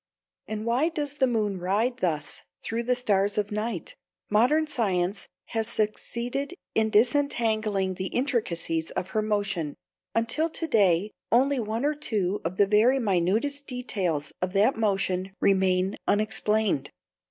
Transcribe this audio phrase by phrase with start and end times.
[0.47, 3.93] And why does the moon ride thus through the stars of night?
[4.31, 9.75] Modern science has succeeded in disentangling the intricacies of her motion,
[10.15, 15.35] until to day only one or two of the very minutest details of that motion
[15.39, 16.89] remain unexplained.